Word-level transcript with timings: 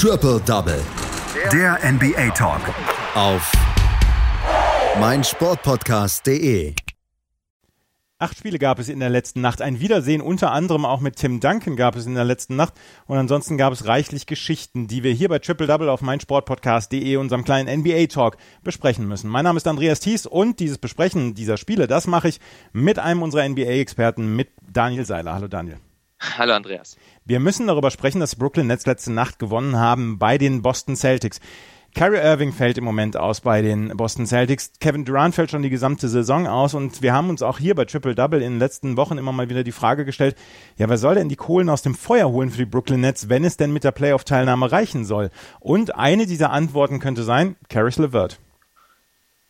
Triple 0.00 0.40
Double. 0.46 0.80
Der 1.52 1.76
NBA 1.82 2.30
Talk. 2.30 2.60
Auf 3.16 3.50
meinsportpodcast.de. 5.00 6.72
Acht 8.20 8.38
Spiele 8.38 8.60
gab 8.60 8.78
es 8.78 8.88
in 8.88 9.00
der 9.00 9.10
letzten 9.10 9.40
Nacht. 9.40 9.60
Ein 9.60 9.80
Wiedersehen 9.80 10.20
unter 10.20 10.52
anderem 10.52 10.84
auch 10.84 11.00
mit 11.00 11.16
Tim 11.16 11.40
Duncan 11.40 11.74
gab 11.74 11.96
es 11.96 12.06
in 12.06 12.14
der 12.14 12.22
letzten 12.22 12.54
Nacht. 12.54 12.74
Und 13.06 13.18
ansonsten 13.18 13.58
gab 13.58 13.72
es 13.72 13.86
reichlich 13.86 14.26
Geschichten, 14.26 14.86
die 14.86 15.02
wir 15.02 15.12
hier 15.12 15.28
bei 15.28 15.40
Triple 15.40 15.66
Double 15.66 15.88
auf 15.88 16.00
meinsportpodcast.de, 16.00 17.16
unserem 17.16 17.42
kleinen 17.42 17.80
NBA-Talk, 17.80 18.36
besprechen 18.62 19.08
müssen. 19.08 19.28
Mein 19.28 19.42
Name 19.42 19.56
ist 19.56 19.66
Andreas 19.66 19.98
Thies 19.98 20.26
und 20.26 20.60
dieses 20.60 20.78
Besprechen 20.78 21.34
dieser 21.34 21.56
Spiele, 21.56 21.88
das 21.88 22.06
mache 22.06 22.28
ich 22.28 22.38
mit 22.72 23.00
einem 23.00 23.22
unserer 23.22 23.48
NBA-Experten, 23.48 24.36
mit 24.36 24.50
Daniel 24.72 25.04
Seiler. 25.04 25.34
Hallo 25.34 25.48
Daniel. 25.48 25.80
Hallo 26.20 26.52
Andreas. 26.54 26.96
Wir 27.24 27.40
müssen 27.40 27.66
darüber 27.66 27.90
sprechen, 27.90 28.20
dass 28.20 28.36
Brooklyn 28.36 28.66
Nets 28.66 28.86
letzte 28.86 29.12
Nacht 29.12 29.38
gewonnen 29.38 29.76
haben 29.76 30.18
bei 30.18 30.36
den 30.36 30.62
Boston 30.62 30.96
Celtics. 30.96 31.40
Kyrie 31.94 32.18
Irving 32.18 32.52
fällt 32.52 32.76
im 32.76 32.84
Moment 32.84 33.16
aus 33.16 33.40
bei 33.40 33.62
den 33.62 33.96
Boston 33.96 34.26
Celtics. 34.26 34.72
Kevin 34.78 35.04
Durant 35.04 35.34
fällt 35.34 35.50
schon 35.50 35.62
die 35.62 35.70
gesamte 35.70 36.08
Saison 36.08 36.46
aus 36.46 36.74
und 36.74 37.02
wir 37.02 37.12
haben 37.12 37.30
uns 37.30 37.42
auch 37.42 37.58
hier 37.58 37.74
bei 37.74 37.86
Triple 37.86 38.14
Double 38.14 38.42
in 38.42 38.52
den 38.52 38.58
letzten 38.58 38.96
Wochen 38.96 39.18
immer 39.18 39.32
mal 39.32 39.48
wieder 39.48 39.64
die 39.64 39.72
Frage 39.72 40.04
gestellt, 40.04 40.36
ja, 40.76 40.88
wer 40.88 40.98
soll 40.98 41.14
denn 41.14 41.28
die 41.28 41.36
Kohlen 41.36 41.70
aus 41.70 41.82
dem 41.82 41.94
Feuer 41.94 42.28
holen 42.28 42.50
für 42.50 42.58
die 42.58 42.66
Brooklyn 42.66 43.00
Nets, 43.00 43.28
wenn 43.28 43.44
es 43.44 43.56
denn 43.56 43.72
mit 43.72 43.84
der 43.84 43.92
Playoff-Teilnahme 43.92 44.70
reichen 44.70 45.04
soll? 45.04 45.30
Und 45.60 45.96
eine 45.96 46.26
dieser 46.26 46.50
Antworten 46.50 47.00
könnte 47.00 47.22
sein, 47.22 47.56
Caris 47.68 47.96
LeVert. 47.96 48.38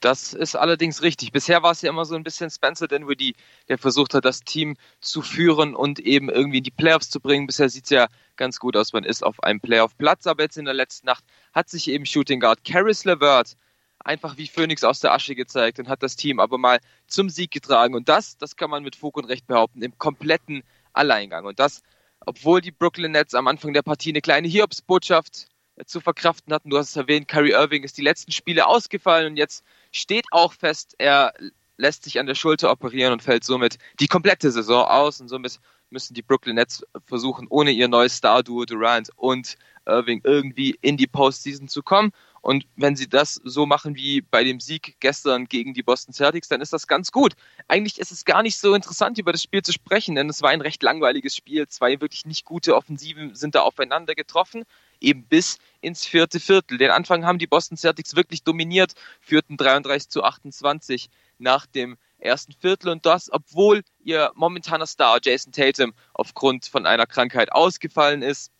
Das 0.00 0.32
ist 0.32 0.54
allerdings 0.54 1.02
richtig. 1.02 1.32
Bisher 1.32 1.62
war 1.62 1.72
es 1.72 1.82
ja 1.82 1.90
immer 1.90 2.04
so 2.04 2.14
ein 2.14 2.22
bisschen 2.22 2.50
Spencer 2.50 2.86
Dinwiddie, 2.86 3.34
der 3.68 3.78
versucht 3.78 4.14
hat, 4.14 4.24
das 4.24 4.40
Team 4.40 4.76
zu 5.00 5.22
führen 5.22 5.74
und 5.74 5.98
eben 5.98 6.28
irgendwie 6.28 6.58
in 6.58 6.64
die 6.64 6.70
Playoffs 6.70 7.10
zu 7.10 7.20
bringen. 7.20 7.46
Bisher 7.46 7.68
sieht 7.68 7.84
es 7.84 7.90
ja 7.90 8.06
ganz 8.36 8.60
gut 8.60 8.76
aus. 8.76 8.92
Man 8.92 9.02
ist 9.04 9.24
auf 9.24 9.42
einem 9.42 9.60
Playoff-Platz, 9.60 10.26
aber 10.28 10.44
jetzt 10.44 10.56
in 10.56 10.66
der 10.66 10.74
letzten 10.74 11.06
Nacht 11.06 11.24
hat 11.52 11.68
sich 11.68 11.88
eben 11.88 12.06
Shooting 12.06 12.38
Guard 12.38 12.64
Caris 12.64 13.04
LeVert 13.04 13.56
einfach 14.04 14.36
wie 14.36 14.46
Phoenix 14.46 14.84
aus 14.84 15.00
der 15.00 15.12
Asche 15.12 15.34
gezeigt 15.34 15.80
und 15.80 15.88
hat 15.88 16.02
das 16.02 16.16
Team 16.16 16.38
aber 16.38 16.58
mal 16.58 16.78
zum 17.08 17.28
Sieg 17.28 17.50
getragen. 17.50 17.94
Und 17.94 18.08
das, 18.08 18.38
das 18.38 18.56
kann 18.56 18.70
man 18.70 18.84
mit 18.84 18.96
Fug 18.96 19.16
und 19.16 19.24
Recht 19.24 19.46
behaupten, 19.46 19.82
im 19.82 19.98
kompletten 19.98 20.62
Alleingang. 20.92 21.44
Und 21.44 21.58
das, 21.58 21.82
obwohl 22.24 22.60
die 22.60 22.70
Brooklyn 22.70 23.12
Nets 23.12 23.34
am 23.34 23.48
Anfang 23.48 23.72
der 23.72 23.82
Partie 23.82 24.10
eine 24.10 24.20
kleine 24.20 24.48
Hiobsbotschaft 24.48 25.48
zu 25.86 26.00
verkraften 26.00 26.52
hatten. 26.52 26.70
Du 26.70 26.78
hast 26.78 26.90
es 26.90 26.96
erwähnt, 26.96 27.28
Kyrie 27.28 27.52
Irving 27.52 27.82
ist 27.82 27.98
die 27.98 28.02
letzten 28.02 28.32
Spiele 28.32 28.66
ausgefallen 28.66 29.32
und 29.32 29.36
jetzt 29.36 29.64
steht 29.92 30.26
auch 30.30 30.52
fest, 30.52 30.94
er 30.98 31.32
lässt 31.76 32.04
sich 32.04 32.18
an 32.18 32.26
der 32.26 32.34
Schulter 32.34 32.70
operieren 32.70 33.12
und 33.12 33.22
fällt 33.22 33.44
somit 33.44 33.78
die 34.00 34.08
komplette 34.08 34.50
Saison 34.50 34.84
aus 34.84 35.20
und 35.20 35.28
somit 35.28 35.60
müssen 35.90 36.14
die 36.14 36.22
Brooklyn 36.22 36.56
Nets 36.56 36.84
versuchen, 37.06 37.46
ohne 37.48 37.70
ihr 37.70 37.88
neues 37.88 38.16
Star-Duo 38.16 38.64
Durant 38.64 39.10
und 39.16 39.56
Irving 39.86 40.20
irgendwie 40.24 40.76
in 40.82 40.96
die 40.96 41.06
Postseason 41.06 41.68
zu 41.68 41.82
kommen. 41.82 42.12
Und 42.40 42.66
wenn 42.76 42.94
sie 42.94 43.08
das 43.08 43.40
so 43.44 43.66
machen 43.66 43.96
wie 43.96 44.20
bei 44.20 44.44
dem 44.44 44.60
Sieg 44.60 44.96
gestern 45.00 45.46
gegen 45.46 45.74
die 45.74 45.82
Boston 45.82 46.14
Celtics, 46.14 46.48
dann 46.48 46.60
ist 46.60 46.72
das 46.72 46.86
ganz 46.86 47.10
gut. 47.10 47.34
Eigentlich 47.66 47.98
ist 47.98 48.12
es 48.12 48.24
gar 48.24 48.42
nicht 48.42 48.58
so 48.58 48.74
interessant, 48.74 49.18
über 49.18 49.32
das 49.32 49.42
Spiel 49.42 49.62
zu 49.62 49.72
sprechen, 49.72 50.14
denn 50.14 50.28
es 50.28 50.40
war 50.42 50.50
ein 50.50 50.60
recht 50.60 50.82
langweiliges 50.82 51.34
Spiel. 51.34 51.66
Zwei 51.68 52.00
wirklich 52.00 52.26
nicht 52.26 52.44
gute 52.44 52.76
Offensiven 52.76 53.34
sind 53.34 53.54
da 53.54 53.62
aufeinander 53.62 54.14
getroffen, 54.14 54.64
eben 55.00 55.24
bis 55.24 55.58
ins 55.80 56.04
vierte 56.04 56.40
Viertel. 56.40 56.78
Den 56.78 56.90
Anfang 56.90 57.24
haben 57.24 57.38
die 57.38 57.46
Boston 57.46 57.76
Celtics 57.76 58.16
wirklich 58.16 58.42
dominiert, 58.42 58.94
führten 59.20 59.56
33 59.56 60.08
zu 60.08 60.24
28 60.24 61.10
nach 61.38 61.66
dem 61.66 61.96
ersten 62.18 62.52
Viertel 62.52 62.88
und 62.88 63.06
das, 63.06 63.32
obwohl 63.32 63.82
ihr 64.02 64.32
momentaner 64.34 64.86
Star 64.86 65.18
Jason 65.22 65.52
Tatum 65.52 65.94
aufgrund 66.14 66.66
von 66.66 66.86
einer 66.86 67.06
Krankheit 67.06 67.52
ausgefallen 67.52 68.22
ist. 68.22 68.52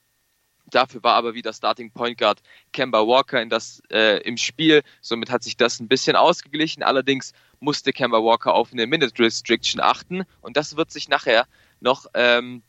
Dafür 0.71 1.03
war 1.03 1.15
aber 1.15 1.35
wieder 1.35 1.53
Starting 1.53 1.91
Point 1.91 2.19
Guard 2.19 2.43
Kemba 2.73 3.07
Walker 3.07 3.41
in 3.41 3.49
das, 3.49 3.83
äh, 3.91 4.21
im 4.23 4.37
Spiel. 4.37 4.83
Somit 5.01 5.31
hat 5.31 5.43
sich 5.43 5.57
das 5.57 5.81
ein 5.81 5.89
bisschen 5.89 6.15
ausgeglichen. 6.15 6.83
Allerdings 6.83 7.33
musste 7.59 7.93
Kemba 7.93 8.19
Walker 8.19 8.55
auf 8.55 8.73
eine 8.73 8.87
Minute 8.87 9.19
Restriction 9.19 9.81
achten 9.81 10.25
und 10.43 10.57
das 10.57 10.77
wird 10.77 10.91
sich 10.91 11.09
nachher 11.09 11.47
noch, 11.81 12.07
ähm, 12.15 12.63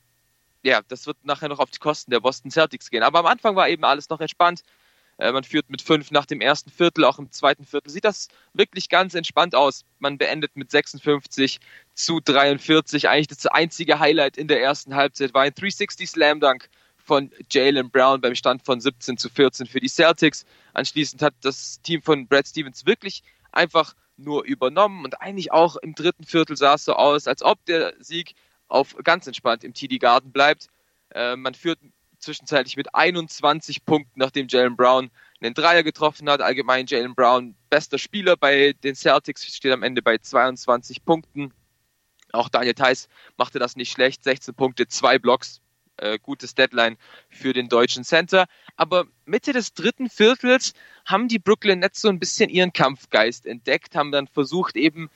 ja, 0.64 0.81
das 0.88 1.08
wird 1.08 1.18
nachher 1.24 1.50
noch 1.50 1.59
auf 1.59 1.72
die 1.72 1.80
Kosten 1.80 2.12
der 2.12 2.20
Boston 2.20 2.52
Celtics 2.52 2.90
gehen. 2.90 3.03
Aber 3.03 3.20
am 3.20 3.25
Anfang 3.25 3.56
war 3.56 3.70
eben 3.70 3.84
alles 3.84 4.09
noch 4.09 4.20
entspannt. 4.20 4.64
Äh, 5.18 5.31
man 5.31 5.44
führt 5.44 5.70
mit 5.70 5.81
fünf 5.81 6.12
nach 6.12 6.25
dem 6.25 6.42
ersten 6.42 6.72
Viertel, 6.72 7.03
auch 7.06 7.20
im 7.20 7.31
zweiten 7.31 7.66
Viertel 7.66 7.90
sieht 7.90 8.06
das 8.06 8.30
wirklich 8.53 8.90
ganz 8.90 9.14
entspannt 9.14 9.53
aus. 9.53 9.86
Man 10.00 10.18
beendet 10.18 10.56
mit 10.56 10.72
56 10.72 11.59
zu 11.94 12.20
43. 12.22 13.09
Eigentlich 13.09 13.28
das 13.28 13.46
einzige 13.46 14.00
Highlight 14.00 14.38
in 14.38 14.47
der 14.47 14.62
ersten 14.62 14.96
Halbzeit 14.96 15.34
war 15.34 15.44
ein 15.44 15.53
360 15.53 16.09
Slam 16.09 16.40
Dunk 16.40 16.70
von 16.97 17.31
Jalen 17.52 17.90
Brown 17.90 18.22
beim 18.22 18.36
Stand 18.36 18.64
von 18.64 18.80
17 18.80 19.18
zu 19.18 19.30
14 19.30 19.68
für 19.68 19.80
die 19.80 19.90
Celtics. 19.90 20.46
Anschließend 20.74 21.22
hat 21.22 21.34
das 21.41 21.81
Team 21.81 22.02
von 22.02 22.28
Brad 22.28 22.47
Stevens 22.47 22.86
wirklich 22.86 23.24
einfach 23.52 23.96
nur 24.16 24.44
übernommen 24.44 25.06
und 25.06 25.22
eigentlich 25.22 25.52
auch 25.52 25.76
im 25.78 25.96
dritten 25.96 26.24
Viertel 26.24 26.56
sah 26.56 26.76
es 26.76 26.86
so 26.86 26.94
aus, 26.94 27.28
als 27.28 27.41
ob 27.41 27.64
der 27.66 27.94
Sieg 28.00 28.36
auf 28.69 28.96
ganz 29.03 29.28
entspannt 29.28 29.63
im 29.63 29.74
TD 29.74 30.00
Garden 30.00 30.31
bleibt. 30.31 30.68
Äh, 31.09 31.35
man 31.35 31.53
führt 31.53 31.80
zwischenzeitlich 32.19 32.78
mit 32.78 32.94
21 32.96 33.85
Punkten, 33.85 34.19
nachdem 34.19 34.47
Jalen 34.47 34.75
Brown 34.75 35.09
einen 35.41 35.53
Dreier 35.53 35.84
getroffen 35.84 36.30
hat. 36.30 36.41
Allgemein 36.41 36.85
Jalen 36.85 37.16
Brown 37.16 37.56
bester 37.69 37.97
Spieler 37.97 38.38
bei 38.38 38.74
den 38.84 38.96
Celtics, 38.96 39.46
steht 39.46 39.72
am 39.72 39.84
Ende 39.84 40.02
bei 40.02 40.18
22 40.18 41.03
Punkten. 41.03 41.53
Auch 42.31 42.50
Daniel 42.50 42.75
Theiss 42.75 43.08
machte 43.38 43.59
das 43.59 43.75
nicht 43.75 43.91
schlecht, 43.91 44.24
16 44.24 44.53
Punkte, 44.53 44.88
zwei 44.88 45.18
Blocks, 45.18 45.62
äh, 45.97 46.19
gutes 46.19 46.53
Deadline 46.53 46.97
für 47.29 47.53
den 47.53 47.69
deutschen 47.69 48.03
Center. 48.03 48.46
Aber 48.75 49.06
Mitte 49.25 49.52
des 49.52 49.74
dritten 49.74 50.09
Viertels 50.09 50.74
haben 51.06 51.28
die 51.28 51.40
Brooklyn 51.40 51.79
Nets 51.79 52.02
so 52.02 52.09
ein 52.09 52.19
bisschen 52.19 52.50
ihren 52.50 52.74
Kampfgeist 52.74 53.46
entdeckt, 53.46 53.96
haben 53.96 54.12
dann 54.12 54.28
versucht 54.28 54.75
eben 54.75 55.09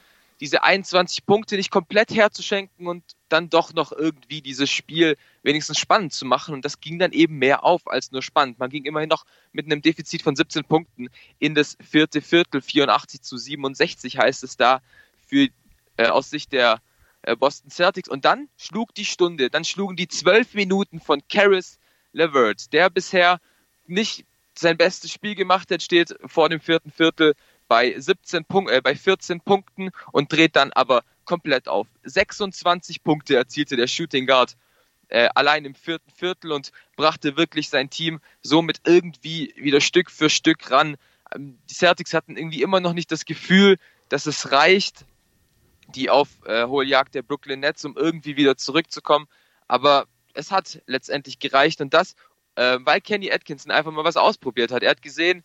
diese 0.44 0.62
21 0.62 1.26
Punkte 1.26 1.56
nicht 1.56 1.72
komplett 1.72 2.14
herzuschenken 2.14 2.86
und 2.86 3.06
dann 3.30 3.50
doch 3.50 3.74
noch 3.74 3.94
irgendwie 3.94 4.42
dieses 4.42 4.70
Spiel 4.70 5.16
wenigstens 5.42 5.80
spannend 5.80 6.12
zu 6.12 6.26
machen. 6.26 6.54
Und 6.54 6.66
das 6.66 6.81
ging 6.81 7.00
dann 7.00 7.14
eben 7.14 7.38
mehr 7.38 7.64
auf 7.64 7.88
als 7.88 8.12
nur 8.12 8.22
spannend. 8.22 8.59
Man 8.59 8.70
ging 8.70 8.84
immerhin 8.84 9.08
noch 9.08 9.24
mit 9.54 9.68
einem 9.68 9.81
Defizit 9.81 10.22
von 10.22 10.36
17 10.36 10.66
Punkten 10.66 11.08
in 11.40 11.56
das 11.56 11.78
vierte 11.80 12.20
Viertel, 12.20 12.62
84 12.62 13.22
zu 13.22 13.38
67 13.38 14.18
heißt 14.18 14.44
es 14.44 14.58
da 14.58 14.81
für, 15.26 15.48
äh, 15.96 16.08
aus 16.08 16.30
Sicht 16.30 16.52
der 16.52 16.81
äh, 17.22 17.38
Boston 17.38 17.72
Celtics. 17.72 18.10
Und 18.10 18.25
dann 18.25 18.50
schlug 18.58 18.94
die 18.96 19.06
Stunde, 19.06 19.50
dann 19.50 19.64
schlugen 19.64 19.96
die 19.96 20.10
zwölf 20.10 20.56
Minuten 20.56 21.00
von 21.00 21.22
Karis 21.30 21.80
LeVert, 22.12 22.74
der 22.74 22.90
bisher 22.90 23.40
nicht 23.88 24.25
sein 24.56 24.75
bestes 24.75 25.10
Spiel 25.10 25.36
gemacht 25.36 25.72
hat, 25.72 25.81
steht 25.81 26.14
vor 26.25 26.50
dem 26.50 26.60
vierten 26.60 26.92
Viertel 26.92 27.34
bei 27.73 28.00
17 28.00 28.45
Punk 28.45 28.69
äh, 28.69 28.81
bei 28.81 28.94
14 28.94 29.41
Punkten 29.41 29.89
und 30.11 30.31
dreht 30.31 30.56
dann 30.56 30.72
aber 30.73 31.03
komplett 31.25 31.67
auf. 31.67 31.88
26 32.03 33.03
Punkte 33.03 33.35
erzielte 33.35 33.75
der 33.75 33.88
Shooting 33.88 34.28
Guard 34.28 34.56
äh, 35.07 35.28
allein 35.34 35.66
im 35.66 35.73
vierten 35.73 36.12
Viertel 36.12 36.51
und 36.51 36.72
brachte 36.95 37.35
wirklich 37.35 37.69
sein 37.69 37.89
Team 37.89 38.19
somit 38.44 38.81
irgendwie 38.85 39.56
wieder 39.57 39.81
Stück 39.81 40.12
für 40.12 40.29
Stück 40.29 40.69
ran. 40.69 40.97
Ähm, 41.33 41.57
die 41.67 41.73
Celtics 41.73 42.13
hatten 42.13 42.38
irgendwie 42.38 42.62
immer 42.62 42.79
noch 42.79 42.94
nicht 42.94 43.12
das 43.12 43.25
Gefühl, 43.25 43.79
dass 44.07 44.28
es 44.28 44.51
reicht, 44.51 45.07
die 45.95 46.12
Aufholjagd 46.12 47.16
der 47.16 47.23
Brooklyn 47.23 47.62
Nets, 47.62 47.83
um 47.85 47.97
irgendwie 47.97 48.38
wieder 48.38 48.56
zurückzukommen. 48.56 49.25
Aber 49.67 50.06
es 50.35 50.51
hat 50.51 50.79
letztendlich 50.85 51.39
gereicht 51.39 51.81
und 51.81 51.91
das, 51.95 52.13
äh, 52.53 52.78
weil 52.83 53.01
Kenny 53.01 53.31
Atkinson 53.31 53.72
einfach 53.72 53.91
mal 53.91 54.03
was 54.03 54.16
ausprobiert 54.16 54.72
hat. 54.72 54.83
Er 54.83 54.91
hat 54.91 55.01
gesehen, 55.01 55.44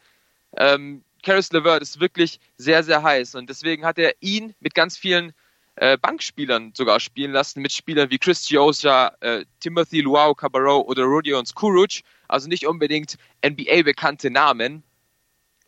ähm, 0.59 1.05
Caris 1.28 1.53
LeVert 1.53 1.83
ist 1.83 2.00
wirklich 2.00 2.41
sehr, 2.56 2.83
sehr 2.83 3.03
heiß 3.03 3.34
und 3.34 3.50
deswegen 3.50 3.84
hat 3.84 3.99
er 3.99 4.15
ihn 4.21 4.55
mit 4.61 4.75
ganz 4.75 4.97
vielen 4.97 5.34
äh, 5.77 5.99
Bankspielern 5.99 6.72
sogar 6.75 7.00
spielen 7.00 7.33
lassen, 7.33 7.61
mit 7.61 7.71
Spielern 7.71 8.09
wie 8.09 8.16
Chris 8.16 8.49
Giosa, 8.49 9.12
äh, 9.21 9.44
Timothy 9.61 10.00
Luau 10.00 10.33
Cabarro 10.33 10.81
oder 10.81 11.03
Rodion 11.03 11.44
Skuruc, 11.44 12.00
also 12.28 12.49
nicht 12.49 12.67
unbedingt 12.67 13.19
NBA-bekannte 13.44 14.31
Namen. 14.31 14.82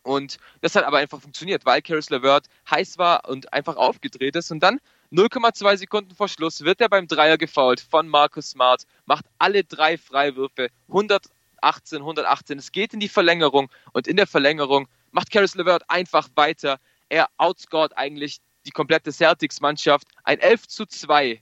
Und 0.01 0.39
das 0.61 0.75
hat 0.75 0.83
aber 0.83 0.97
einfach 0.97 1.21
funktioniert, 1.21 1.63
weil 1.63 1.83
Caris 1.83 2.09
LeVert 2.09 2.47
heiß 2.71 2.97
war 2.97 3.29
und 3.29 3.53
einfach 3.53 3.75
aufgedreht 3.75 4.35
ist. 4.35 4.49
Und 4.49 4.61
dann 4.61 4.79
0,2 5.11 5.77
Sekunden 5.77 6.15
vor 6.15 6.27
Schluss 6.27 6.61
wird 6.61 6.81
er 6.81 6.89
beim 6.89 7.05
Dreier 7.05 7.37
gefoult 7.37 7.81
von 7.81 8.07
Marcus 8.07 8.49
Smart, 8.49 8.87
macht 9.05 9.25
alle 9.37 9.63
drei 9.63 9.99
Freiwürfe, 9.99 10.69
118, 10.87 11.99
118. 11.99 12.57
Es 12.57 12.71
geht 12.71 12.95
in 12.95 12.99
die 12.99 13.09
Verlängerung 13.09 13.69
und 13.93 14.07
in 14.07 14.17
der 14.17 14.25
Verlängerung 14.25 14.87
macht 15.11 15.31
Caris 15.31 15.55
LeVert 15.55 15.83
einfach 15.89 16.29
weiter. 16.35 16.79
Er 17.09 17.27
outscored 17.37 17.97
eigentlich 17.97 18.39
die 18.65 18.71
komplette 18.71 19.11
Celtics-Mannschaft. 19.11 20.07
Ein 20.23 20.39
11 20.39 20.67
zu 20.67 20.85
2 20.85 21.41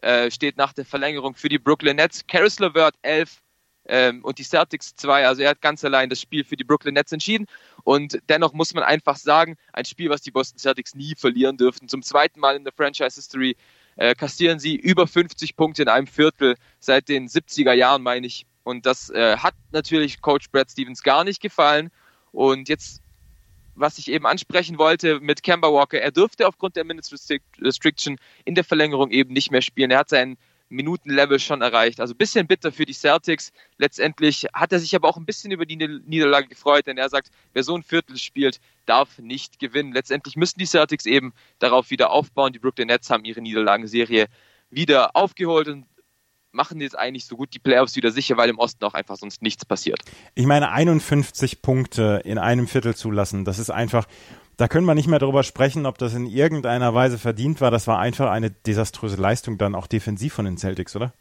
äh, 0.00 0.30
steht 0.30 0.56
nach 0.56 0.72
der 0.72 0.84
Verlängerung 0.84 1.34
für 1.34 1.48
die 1.48 1.58
Brooklyn 1.58 1.96
Nets. 1.96 2.26
Caris 2.26 2.58
LeVert 2.58 2.94
11 3.02 3.42
ähm, 3.86 4.24
und 4.24 4.38
die 4.38 4.44
Celtics 4.44 4.94
2. 4.96 5.26
Also 5.26 5.42
er 5.42 5.50
hat 5.50 5.60
ganz 5.60 5.84
allein 5.84 6.08
das 6.08 6.20
Spiel 6.20 6.44
für 6.44 6.56
die 6.56 6.64
Brooklyn 6.64 6.94
Nets 6.94 7.12
entschieden. 7.12 7.46
Und 7.84 8.18
dennoch 8.28 8.52
muss 8.52 8.74
man 8.74 8.84
einfach 8.84 9.16
sagen, 9.16 9.56
ein 9.72 9.84
Spiel, 9.84 10.10
was 10.10 10.22
die 10.22 10.30
Boston 10.30 10.58
Celtics 10.58 10.94
nie 10.94 11.14
verlieren 11.16 11.56
dürften. 11.56 11.88
Zum 11.88 12.02
zweiten 12.02 12.40
Mal 12.40 12.56
in 12.56 12.64
der 12.64 12.72
Franchise-History 12.72 13.56
äh, 13.96 14.14
kassieren 14.14 14.58
sie 14.58 14.76
über 14.76 15.06
50 15.06 15.56
Punkte 15.56 15.82
in 15.82 15.88
einem 15.88 16.06
Viertel 16.06 16.56
seit 16.78 17.08
den 17.08 17.28
70er 17.28 17.72
Jahren, 17.72 18.02
meine 18.02 18.26
ich. 18.26 18.46
Und 18.64 18.86
das 18.86 19.10
äh, 19.10 19.36
hat 19.38 19.54
natürlich 19.72 20.20
Coach 20.20 20.50
Brad 20.50 20.70
Stevens 20.70 21.02
gar 21.02 21.24
nicht 21.24 21.42
gefallen. 21.42 21.90
Und 22.30 22.68
jetzt, 22.68 23.01
was 23.74 23.98
ich 23.98 24.08
eben 24.08 24.26
ansprechen 24.26 24.78
wollte 24.78 25.20
mit 25.20 25.42
Kemba 25.42 25.72
Walker, 25.72 26.00
er 26.00 26.12
dürfte 26.12 26.46
aufgrund 26.46 26.76
der 26.76 26.84
Minutes 26.84 27.12
Restriction 27.60 28.18
in 28.44 28.54
der 28.54 28.64
Verlängerung 28.64 29.10
eben 29.10 29.32
nicht 29.32 29.50
mehr 29.50 29.62
spielen. 29.62 29.90
Er 29.90 29.98
hat 29.98 30.08
seinen 30.08 30.36
Minutenlevel 30.72 31.38
schon 31.38 31.62
erreicht. 31.62 32.00
Also 32.00 32.14
ein 32.14 32.16
bisschen 32.18 32.46
bitter 32.46 32.72
für 32.72 32.86
die 32.86 32.94
Celtics. 32.94 33.52
Letztendlich 33.76 34.46
hat 34.54 34.72
er 34.72 34.80
sich 34.80 34.96
aber 34.96 35.08
auch 35.08 35.16
ein 35.16 35.26
bisschen 35.26 35.52
über 35.52 35.66
die 35.66 35.76
Niederlage 35.76 36.48
gefreut, 36.48 36.86
denn 36.86 36.98
er 36.98 37.08
sagt, 37.08 37.30
wer 37.52 37.62
so 37.62 37.76
ein 37.76 37.82
Viertel 37.82 38.16
spielt, 38.16 38.58
darf 38.86 39.18
nicht 39.18 39.58
gewinnen. 39.58 39.92
Letztendlich 39.92 40.36
müssen 40.36 40.58
die 40.58 40.66
Celtics 40.66 41.06
eben 41.06 41.34
darauf 41.58 41.90
wieder 41.90 42.10
aufbauen. 42.10 42.52
Die 42.52 42.58
Brooklyn 42.58 42.88
Nets 42.88 43.10
haben 43.10 43.24
ihre 43.24 43.42
Niederlagenserie 43.42 44.26
wieder 44.70 45.14
aufgeholt 45.14 45.68
und 45.68 45.86
machen 46.52 46.80
jetzt 46.80 46.98
eigentlich 46.98 47.26
so 47.26 47.36
gut 47.36 47.54
die 47.54 47.58
Playoffs 47.58 47.96
wieder 47.96 48.10
sicher, 48.10 48.36
weil 48.36 48.48
im 48.48 48.58
Osten 48.58 48.84
auch 48.84 48.94
einfach 48.94 49.16
sonst 49.16 49.42
nichts 49.42 49.64
passiert. 49.64 50.00
Ich 50.34 50.46
meine, 50.46 50.70
51 50.70 51.62
Punkte 51.62 52.22
in 52.24 52.38
einem 52.38 52.68
Viertel 52.68 52.94
zulassen, 52.94 53.44
das 53.44 53.58
ist 53.58 53.70
einfach, 53.70 54.06
da 54.56 54.68
können 54.68 54.86
wir 54.86 54.94
nicht 54.94 55.08
mehr 55.08 55.18
darüber 55.18 55.42
sprechen, 55.42 55.86
ob 55.86 55.98
das 55.98 56.14
in 56.14 56.26
irgendeiner 56.26 56.94
Weise 56.94 57.18
verdient 57.18 57.60
war. 57.60 57.70
Das 57.70 57.86
war 57.86 57.98
einfach 57.98 58.30
eine 58.30 58.50
desaströse 58.50 59.16
Leistung 59.16 59.58
dann 59.58 59.74
auch 59.74 59.86
defensiv 59.86 60.34
von 60.34 60.44
den 60.44 60.58
Celtics, 60.58 60.94
oder? 60.94 61.12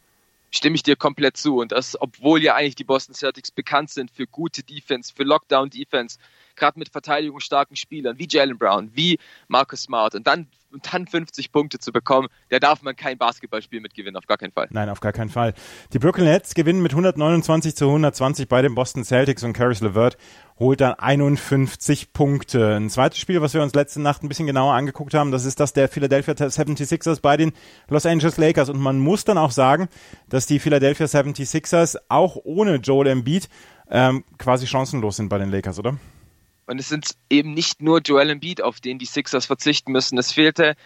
Stimme 0.52 0.76
ich 0.76 0.84
dir 0.84 0.98
komplett 0.98 1.38
zu. 1.38 1.60
Und 1.60 1.72
das, 1.72 2.00
obwohl 2.00 2.44
ja 2.44 2.56
eigentlich 2.56 2.76
die 2.76 2.84
Boston 2.84 3.16
Celtics 3.16 3.52
bekannt 3.52 3.90
sind 3.90 4.12
für 4.12 4.28
gute 4.28 4.64
Defense, 4.64 5.14
für 5.16 5.24
Lockdown-Defense, 5.24 6.18
gerade 6.58 6.78
mit 6.78 6.90
verteidigungsstarken 6.90 7.78
Spielern 7.78 8.20
wie 8.20 8.28
Jalen 8.30 8.58
Brown, 8.58 8.92
wie 8.94 9.18
Marcus 9.48 9.84
Smart 9.84 10.14
und 10.14 10.28
dann, 10.28 10.48
und 10.72 10.94
dann 10.94 11.08
50 11.08 11.52
Punkte 11.52 11.80
zu 11.80 11.92
bekommen, 11.92 12.28
da 12.50 12.60
darf 12.60 12.82
man 12.82 12.96
kein 12.96 13.18
Basketballspiel 13.18 13.82
mitgewinnen, 13.82 14.18
auf 14.18 14.28
gar 14.28 14.38
keinen 14.38 14.52
Fall. 14.52 14.68
Nein, 14.72 14.90
auf 14.90 15.00
gar 15.00 15.12
keinen 15.12 15.30
Fall. 15.30 15.54
Die 15.94 16.00
Brooklyn 16.00 16.26
Nets 16.26 16.54
gewinnen 16.54 16.82
mit 16.82 16.92
129 16.92 17.76
zu 17.76 17.86
120 17.86 18.48
bei 18.48 18.62
den 18.62 18.76
Boston 18.76 19.04
Celtics 19.04 19.44
und 19.44 19.54
Caris 19.54 19.82
LeVert 19.82 20.18
holt 20.62 20.80
dann 20.80 20.94
51 20.94 22.14
Punkte. 22.14 22.76
Ein 22.76 22.90
zweites 22.90 23.20
Spiel, 23.20 23.42
was 23.42 23.54
wir 23.54 23.64
uns 23.64 23.74
letzte 23.74 24.00
Nacht 24.00 24.24
ein 24.24 24.30
bisschen 24.30 24.46
genauer 24.46 24.74
angeguckt 24.74 25.14
haben, 25.14 25.32
das 25.32 25.44
ist 25.46 25.60
das 25.60 25.74
der 25.74 25.90
Philadelphia 25.90 26.36
76ers 26.36 27.20
bei 27.20 27.36
den 27.36 27.52
Los 27.88 28.06
Angeles 28.06 28.38
Lakers. 28.38 28.70
Und 28.70 28.80
man 28.80 29.00
muss 29.00 29.26
dann 29.26 29.40
auch 29.40 29.52
sagen, 29.52 29.90
dass 30.30 30.46
die 30.46 30.60
Philadelphia 30.60 31.08
76ers 31.08 31.98
auch 32.10 32.38
ohne 32.44 32.76
Joel 32.76 33.08
Embiid 33.08 33.50
ähm, 33.90 34.24
quasi 34.38 34.68
chancenlos 34.68 35.18
sind 35.18 35.30
bei 35.30 35.38
den 35.38 35.50
Lakers, 35.50 35.80
oder? 35.80 35.98
Und 36.72 36.80
es 36.80 36.88
sind 36.88 37.18
eben 37.30 37.54
nicht 37.54 37.82
nur 37.82 38.00
Joel 38.00 38.30
Embiid, 38.30 38.62
auf 38.62 38.80
den 38.80 38.98
die 38.98 39.06
Sixers 39.06 39.46
verzichten 39.46 39.92
müssen. 39.92 40.18
Es 40.18 40.32
fehlte 40.32 40.78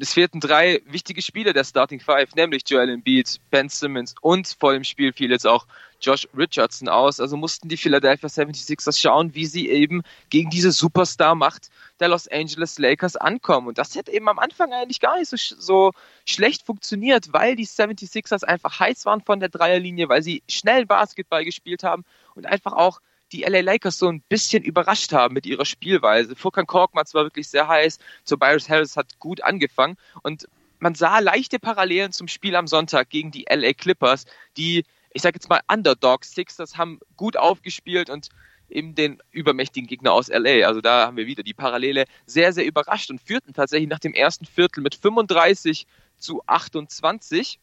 es 0.00 0.14
fehlten 0.14 0.40
drei 0.40 0.80
wichtige 0.86 1.20
Spieler 1.20 1.52
der 1.52 1.64
Starting 1.64 2.00
Five, 2.00 2.34
nämlich 2.34 2.62
Joel 2.66 2.88
Embiid, 2.88 3.38
Ben 3.50 3.68
Simmons 3.68 4.14
und 4.22 4.56
vor 4.58 4.72
dem 4.72 4.84
Spiel 4.84 5.12
fiel 5.12 5.30
jetzt 5.30 5.46
auch 5.46 5.66
Josh 6.00 6.26
Richardson 6.34 6.88
aus. 6.88 7.20
Also 7.20 7.36
mussten 7.36 7.68
die 7.68 7.76
Philadelphia 7.76 8.30
76ers 8.30 8.98
schauen, 8.98 9.34
wie 9.34 9.44
sie 9.44 9.68
eben 9.68 10.02
gegen 10.30 10.48
diese 10.48 10.72
Superstar-Macht 10.72 11.68
der 12.00 12.08
Los 12.08 12.26
Angeles 12.26 12.78
Lakers 12.78 13.16
ankommen. 13.16 13.68
Und 13.68 13.76
das 13.76 13.94
hätte 13.94 14.12
eben 14.12 14.30
am 14.30 14.38
Anfang 14.38 14.72
eigentlich 14.72 15.00
gar 15.00 15.18
nicht 15.18 15.28
so, 15.28 15.36
so 15.36 15.92
schlecht 16.24 16.64
funktioniert, 16.64 17.34
weil 17.34 17.54
die 17.54 17.66
76ers 17.66 18.44
einfach 18.44 18.80
heiß 18.80 19.04
waren 19.04 19.20
von 19.20 19.40
der 19.40 19.50
Dreierlinie, 19.50 20.08
weil 20.08 20.22
sie 20.22 20.42
schnell 20.48 20.86
Basketball 20.86 21.44
gespielt 21.44 21.84
haben 21.84 22.04
und 22.34 22.46
einfach 22.46 22.72
auch 22.72 23.00
die 23.34 23.42
LA 23.42 23.60
Lakers 23.60 23.98
so 23.98 24.08
ein 24.08 24.22
bisschen 24.28 24.62
überrascht 24.62 25.12
haben 25.12 25.34
mit 25.34 25.44
ihrer 25.44 25.64
Spielweise. 25.64 26.36
Furkan 26.36 26.66
Korkmaz 26.66 27.14
war 27.14 27.24
wirklich 27.24 27.48
sehr 27.48 27.66
heiß, 27.66 27.98
Tobias 28.24 28.68
Harris 28.68 28.96
hat 28.96 29.18
gut 29.18 29.42
angefangen 29.42 29.96
und 30.22 30.48
man 30.78 30.94
sah 30.94 31.18
leichte 31.18 31.58
Parallelen 31.58 32.12
zum 32.12 32.28
Spiel 32.28 32.56
am 32.56 32.66
Sonntag 32.66 33.10
gegen 33.10 33.30
die 33.30 33.46
LA 33.48 33.72
Clippers, 33.72 34.26
die, 34.56 34.84
ich 35.12 35.22
sage 35.22 35.36
jetzt 35.36 35.48
mal, 35.48 35.60
Underdog 35.66 36.24
Sixers 36.24 36.76
haben 36.76 37.00
gut 37.16 37.36
aufgespielt 37.36 38.10
und 38.10 38.28
eben 38.68 38.94
den 38.94 39.22
übermächtigen 39.30 39.88
Gegner 39.88 40.12
aus 40.12 40.28
LA. 40.28 40.66
Also 40.66 40.80
da 40.80 41.06
haben 41.06 41.16
wir 41.16 41.26
wieder 41.26 41.42
die 41.42 41.54
Parallele 41.54 42.04
sehr, 42.26 42.52
sehr 42.52 42.66
überrascht 42.66 43.10
und 43.10 43.20
führten 43.20 43.52
tatsächlich 43.52 43.88
nach 43.88 43.98
dem 43.98 44.14
ersten 44.14 44.46
Viertel 44.46 44.82
mit 44.82 44.94
35 44.94 45.86
zu 46.18 46.42
28. 46.46 47.58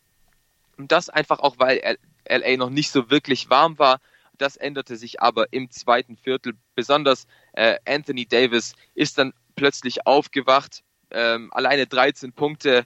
Und 0.78 0.92
das 0.92 1.10
einfach 1.10 1.40
auch, 1.40 1.56
weil 1.60 1.98
LA 2.28 2.58
noch 2.58 2.70
nicht 2.70 2.92
so 2.92 3.10
wirklich 3.10 3.50
warm 3.50 3.78
war. 3.78 4.00
Das 4.42 4.58
änderte 4.58 4.96
sich 4.96 5.22
aber 5.22 5.54
im 5.54 5.70
zweiten 5.70 6.18
Viertel. 6.18 6.54
Besonders 6.74 7.28
äh, 7.54 7.78
Anthony 7.86 8.26
Davis 8.26 8.74
ist 8.96 9.20
dann 9.20 9.34
plötzlich 9.56 10.08
aufgewacht. 10.08 10.82
Ähm, 11.12 11.54
alleine 11.54 11.86
13 11.86 12.34
Punkte, 12.34 12.86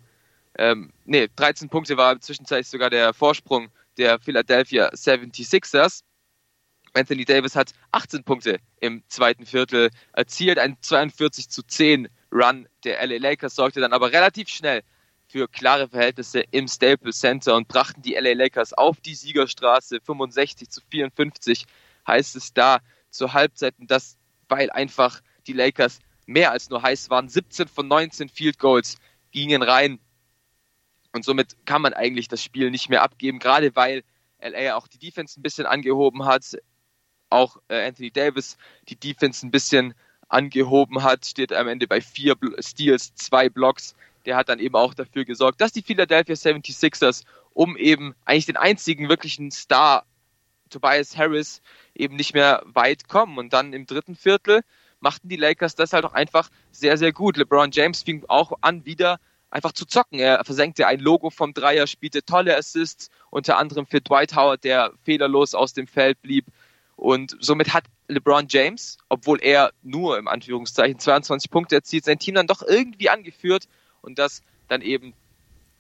ähm, 0.58 0.92
nee, 1.06 1.30
13 1.34 1.70
Punkte 1.70 1.96
war 1.96 2.20
zwischenzeitlich 2.20 2.68
sogar 2.68 2.90
der 2.90 3.14
Vorsprung 3.14 3.70
der 3.98 4.20
Philadelphia 4.20 4.90
76ers. 4.90 6.02
Anthony 6.94 7.24
Davis 7.24 7.56
hat 7.56 7.72
18 7.94 8.26
Punkte 8.26 8.60
im 8.82 9.04
zweiten 9.08 9.46
Viertel 9.46 9.92
erzielt. 10.12 10.60
Ein 10.60 10.76
42 10.82 11.50
zu 11.50 11.64
10 11.64 12.10
Run 12.34 12.68
der 12.84 13.06
LA 13.08 13.16
Lakers 13.16 13.56
sorgte 13.56 13.80
dann 13.80 13.94
aber 13.94 14.12
relativ 14.12 14.50
schnell 14.50 14.84
für 15.36 15.50
klare 15.50 15.90
Verhältnisse 15.90 16.46
im 16.52 16.66
Staples 16.70 17.20
Center 17.20 17.58
und 17.58 17.68
brachten 17.68 18.02
die 18.02 18.14
LA 18.14 18.32
Lakers 18.32 18.72
auf 18.72 19.02
die 19.02 19.16
Siegerstraße 19.16 20.00
65 20.00 20.70
zu 20.70 20.80
54 20.90 21.66
heißt 22.08 22.38
es 22.38 22.54
da 22.54 22.80
zur 23.10 23.34
Halbzeit 23.34 23.76
und 23.78 23.92
das 23.92 24.18
weil 24.48 24.72
einfach 24.72 25.20
die 25.46 25.52
Lakers 25.52 26.00
mehr 26.26 26.52
als 26.52 26.70
nur 26.70 26.82
heiß 26.82 27.10
waren. 27.10 27.28
17 27.28 27.68
von 27.68 27.86
19 27.86 28.30
Field 28.30 28.60
Goals 28.60 28.96
gingen 29.32 29.62
rein. 29.62 30.00
Und 31.12 31.26
somit 31.26 31.58
kann 31.66 31.82
man 31.82 31.94
eigentlich 31.94 32.30
das 32.30 32.42
Spiel 32.42 32.72
nicht 32.72 32.88
mehr 32.88 33.04
abgeben 33.04 33.40
gerade 33.40 33.76
weil 33.76 34.06
LA 34.40 34.76
auch 34.76 34.88
die 34.88 35.00
Defense 35.00 35.38
ein 35.38 35.44
bisschen 35.44 35.66
angehoben 35.66 36.24
hat 36.24 36.46
auch 37.30 37.58
äh, 37.68 37.86
Anthony 37.86 38.10
Davis 38.10 38.56
die 38.88 38.96
Defense 38.96 39.46
ein 39.46 39.52
bisschen 39.52 39.96
angehoben 40.30 41.04
hat 41.04 41.26
steht 41.26 41.52
am 41.52 41.68
Ende 41.68 41.88
bei 41.88 42.00
vier 42.00 42.38
Steals 42.62 43.14
zwei 43.16 43.50
Blocks 43.50 43.96
der 44.26 44.36
hat 44.36 44.50
dann 44.50 44.60
eben 44.60 44.76
auch 44.76 44.94
dafür 44.94 45.26
gesorgt, 45.26 45.62
dass 45.62 45.72
die 45.72 45.82
Philadelphia 45.82 46.36
76ers 46.36 47.24
um 47.54 47.78
eben 47.78 48.16
eigentlich 48.26 48.46
den 48.46 48.58
einzigen 48.58 49.10
wirklichen 49.10 49.52
Star 49.52 50.06
Tobias 50.70 51.16
Harris 51.18 51.62
eben 51.94 52.16
nicht 52.16 52.34
mehr 52.34 52.62
weit 52.66 53.08
kommen. 53.08 53.38
Und 53.38 53.54
dann 53.54 53.74
im 53.74 53.86
dritten 53.86 54.16
Viertel 54.16 54.62
machten 55.00 55.30
die 55.30 55.38
Lakers 55.38 55.76
das 55.76 55.94
halt 55.94 56.06
auch 56.06 56.14
einfach 56.14 56.50
sehr, 56.72 56.98
sehr 56.98 57.14
gut. 57.14 57.38
LeBron 57.38 57.72
James 57.72 58.04
fing 58.04 58.26
auch 58.28 58.52
an, 58.62 58.86
wieder 58.86 59.20
einfach 59.50 59.72
zu 59.72 59.86
zocken. 59.86 60.20
Er 60.20 60.44
versenkte 60.44 60.88
ein 60.88 61.00
Logo 61.00 61.30
vom 61.30 61.54
Dreier, 61.54 61.88
spielte 61.88 62.26
tolle 62.26 62.58
Assists, 62.58 63.10
unter 63.30 63.58
anderem 63.58 63.86
für 63.86 64.02
Dwight 64.02 64.36
Howard, 64.36 64.64
der 64.64 64.92
fehlerlos 65.04 65.54
aus 65.54 65.74
dem 65.74 65.88
Feld 65.88 66.22
blieb. 66.22 66.46
Und 66.98 67.38
somit 67.40 67.74
hat 67.74 67.86
LeBron 68.08 68.48
James, 68.50 68.98
obwohl 69.10 69.42
er 69.42 69.72
nur 69.82 70.18
im 70.18 70.28
Anführungszeichen 70.28 71.00
22 71.00 71.52
Punkte 71.52 71.76
erzielt, 71.76 72.06
sein 72.06 72.20
Team 72.20 72.36
dann 72.36 72.48
doch 72.48 72.62
irgendwie 72.62 73.10
angeführt 73.10 73.68
und 74.06 74.20
das 74.20 74.42
dann 74.68 74.82
eben, 74.82 75.14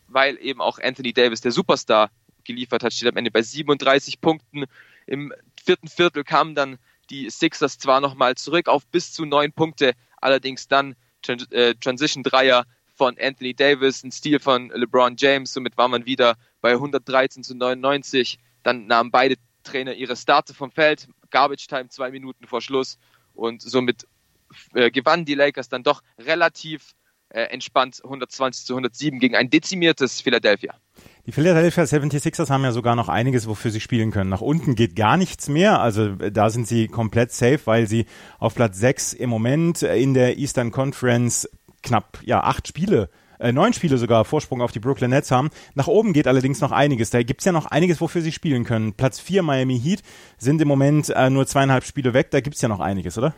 weil 0.07 0.37
eben 0.41 0.61
auch 0.61 0.79
Anthony 0.79 1.13
Davis 1.13 1.41
der 1.41 1.51
Superstar 1.51 2.09
geliefert 2.43 2.83
hat, 2.83 2.93
steht 2.93 3.09
am 3.09 3.17
Ende 3.17 3.31
bei 3.31 3.41
37 3.41 4.21
Punkten. 4.21 4.65
Im 5.07 5.33
vierten 5.63 5.87
Viertel 5.87 6.23
kamen 6.23 6.55
dann 6.55 6.77
die 7.09 7.29
Sixers 7.29 7.77
zwar 7.77 8.01
nochmal 8.01 8.35
zurück 8.35 8.67
auf 8.67 8.85
bis 8.87 9.13
zu 9.13 9.25
neun 9.25 9.51
Punkte, 9.51 9.93
allerdings 10.21 10.67
dann 10.67 10.95
äh, 11.51 11.75
Transition 11.75 12.23
Dreier 12.23 12.65
von 12.95 13.17
Anthony 13.19 13.53
Davis, 13.53 14.03
ein 14.03 14.11
Stil 14.11 14.39
von 14.39 14.69
LeBron 14.69 15.15
James, 15.17 15.53
somit 15.53 15.77
war 15.77 15.87
man 15.87 16.05
wieder 16.05 16.37
bei 16.61 16.71
113 16.71 17.43
zu 17.43 17.55
99. 17.55 18.39
Dann 18.63 18.87
nahmen 18.87 19.11
beide 19.11 19.35
Trainer 19.63 19.93
ihre 19.93 20.15
Starte 20.15 20.53
vom 20.53 20.71
Feld, 20.71 21.07
Garbage 21.29 21.67
Time 21.67 21.89
zwei 21.89 22.11
Minuten 22.11 22.47
vor 22.47 22.61
Schluss 22.61 22.97
und 23.33 23.61
somit 23.61 24.07
äh, 24.73 24.91
gewannen 24.91 25.25
die 25.25 25.35
Lakers 25.35 25.69
dann 25.69 25.83
doch 25.83 26.01
relativ 26.17 26.95
äh, 27.29 27.43
entspannt 27.43 28.01
120 28.03 28.65
zu 28.65 28.73
107 28.73 29.19
gegen 29.19 29.35
ein 29.35 29.49
dezimiertes 29.49 30.21
Philadelphia. 30.21 30.73
Die 31.25 31.31
Philadelphia 31.31 31.83
76ers 31.83 32.49
haben 32.49 32.63
ja 32.63 32.71
sogar 32.71 32.95
noch 32.95 33.09
einiges, 33.09 33.47
wofür 33.47 33.71
sie 33.71 33.81
spielen 33.81 34.11
können. 34.11 34.29
Nach 34.29 34.41
unten 34.41 34.75
geht 34.75 34.95
gar 34.95 35.17
nichts 35.17 35.49
mehr. 35.49 35.79
Also 35.79 36.15
äh, 36.19 36.31
da 36.31 36.49
sind 36.49 36.67
sie 36.67 36.87
komplett 36.87 37.31
safe, 37.31 37.59
weil 37.65 37.87
sie 37.87 38.05
auf 38.39 38.55
Platz 38.55 38.77
6 38.79 39.13
im 39.13 39.29
Moment 39.29 39.81
in 39.81 40.13
der 40.13 40.37
Eastern 40.37 40.71
Conference 40.71 41.49
knapp 41.81 42.19
ja 42.23 42.43
acht 42.43 42.67
Spiele 42.67 43.09
äh, 43.39 43.51
neun 43.51 43.73
Spiele 43.73 43.97
sogar 43.97 44.25
Vorsprung 44.25 44.61
auf 44.61 44.71
die 44.71 44.79
Brooklyn 44.79 45.09
Nets 45.09 45.31
haben. 45.31 45.49
Nach 45.73 45.87
oben 45.87 46.13
geht 46.13 46.27
allerdings 46.27 46.61
noch 46.61 46.71
einiges. 46.71 47.09
Da 47.09 47.21
gibt's 47.23 47.45
ja 47.45 47.51
noch 47.51 47.65
einiges, 47.65 48.01
wofür 48.01 48.21
sie 48.21 48.31
spielen 48.31 48.63
können. 48.63 48.93
Platz 48.93 49.19
4 49.19 49.43
Miami 49.43 49.79
Heat 49.79 50.01
sind 50.37 50.61
im 50.61 50.67
Moment 50.67 51.09
äh, 51.09 51.29
nur 51.29 51.45
zweieinhalb 51.47 51.83
Spiele 51.83 52.13
weg. 52.13 52.31
Da 52.31 52.41
gibt's 52.41 52.61
ja 52.61 52.69
noch 52.69 52.79
einiges, 52.79 53.17
oder? 53.17 53.33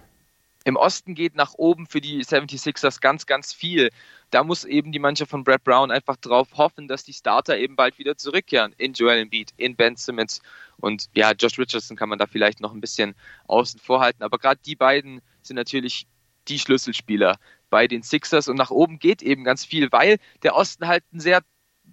Im 0.68 0.76
Osten 0.76 1.16
geht 1.16 1.34
nach 1.34 1.54
oben 1.54 1.88
für 1.88 2.02
die 2.02 2.22
76ers 2.26 3.00
ganz, 3.00 3.26
ganz 3.26 3.54
viel. 3.54 3.90
Da 4.32 4.44
muss 4.44 4.66
eben 4.66 4.92
die 4.92 5.00
Mannschaft 5.00 5.32
von 5.32 5.46
Brad 5.46 5.64
Brown 5.64 5.92
einfach 5.92 6.18
drauf 6.18 6.50
hoffen, 6.58 6.90
dass 6.90 7.06
die 7.06 7.14
Starter 7.14 7.58
eben 7.58 7.78
bald 7.78 7.98
wieder 7.98 8.18
zurückkehren. 8.18 8.76
In 8.78 8.92
Joel 8.92 9.20
Embiid, 9.20 9.54
in 9.56 9.78
Ben 9.78 9.96
Simmons 9.96 10.42
und 10.76 11.06
ja, 11.16 11.32
Josh 11.32 11.58
Richardson 11.58 11.96
kann 11.96 12.10
man 12.10 12.20
da 12.20 12.28
vielleicht 12.28 12.60
noch 12.60 12.74
ein 12.74 12.82
bisschen 12.82 13.16
außen 13.48 13.80
vor 13.80 14.02
halten. 14.02 14.24
Aber 14.24 14.40
gerade 14.40 14.60
die 14.66 14.76
beiden 14.76 15.22
sind 15.42 15.56
natürlich 15.56 16.06
die 16.50 16.60
Schlüsselspieler 16.60 17.40
bei 17.70 17.88
den 17.88 18.04
Sixers 18.04 18.50
und 18.50 18.58
nach 18.58 18.70
oben 18.70 19.00
geht 19.00 19.22
eben 19.22 19.46
ganz 19.46 19.64
viel, 19.64 19.90
weil 19.94 20.18
der 20.44 20.54
Osten 20.54 20.86
halt 20.86 21.06
ein 21.14 21.22
sehr 21.22 21.44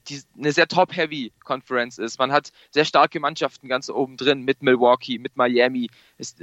die 0.09 0.21
eine 0.37 0.51
sehr 0.51 0.67
top-heavy 0.67 1.33
Conference 1.45 1.99
ist. 1.99 2.19
Man 2.19 2.33
hat 2.33 2.51
sehr 2.73 2.85
starke 2.85 3.21
Mannschaften 3.21 3.69
ganz 3.69 3.89
oben 3.89 4.17
drin 4.17 4.43
mit 4.43 4.65
Milwaukee, 4.65 5.21
mit 5.21 5.37
Miami, 5.37 5.89
ist, 6.19 6.43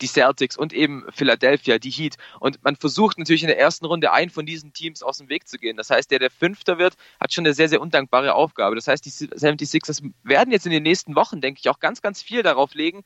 die 0.00 0.06
Celtics 0.06 0.56
und 0.56 0.72
eben 0.72 1.04
Philadelphia, 1.12 1.78
die 1.78 1.90
Heat. 1.90 2.16
Und 2.40 2.62
man 2.62 2.76
versucht 2.76 3.18
natürlich 3.18 3.42
in 3.42 3.48
der 3.48 3.58
ersten 3.58 3.86
Runde 3.86 4.12
einen 4.12 4.30
von 4.30 4.46
diesen 4.46 4.72
Teams 4.72 5.02
aus 5.02 5.18
dem 5.18 5.28
Weg 5.28 5.48
zu 5.48 5.58
gehen. 5.58 5.76
Das 5.76 5.90
heißt, 5.90 6.10
der, 6.10 6.18
der 6.18 6.30
Fünfter 6.30 6.78
wird, 6.78 6.94
hat 7.20 7.32
schon 7.32 7.44
eine 7.44 7.54
sehr, 7.54 7.68
sehr 7.68 7.80
undankbare 7.80 8.34
Aufgabe. 8.34 8.74
Das 8.76 8.88
heißt, 8.88 9.04
die 9.04 9.10
76ers 9.10 10.02
werden 10.22 10.52
jetzt 10.52 10.66
in 10.66 10.72
den 10.72 10.82
nächsten 10.82 11.14
Wochen, 11.14 11.40
denke 11.40 11.60
ich, 11.60 11.68
auch 11.68 11.80
ganz, 11.80 12.02
ganz 12.02 12.22
viel 12.22 12.42
darauf 12.42 12.74
legen, 12.74 13.04